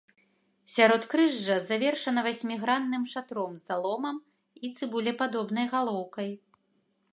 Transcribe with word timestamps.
Сяродкрыжжа 0.75 1.57
завершана 1.65 2.23
васьмігранным 2.29 3.03
шатром 3.13 3.53
з 3.59 3.71
заломам 3.71 4.17
і 4.65 4.75
цыбулепадобнай 4.79 5.67
галоўкай. 5.75 6.29